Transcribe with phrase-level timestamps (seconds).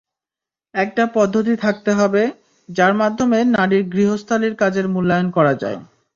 [0.73, 2.23] একটা পদ্ধতি থাকতে হবে,
[2.69, 5.79] যার মাধ্যমে নারীর গৃহস্থালির কাজের মূল্যায়ন করা যায়।